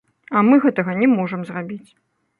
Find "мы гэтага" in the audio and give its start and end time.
0.47-0.95